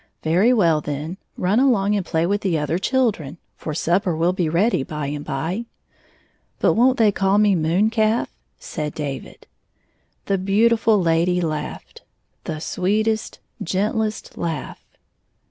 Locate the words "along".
1.61-1.95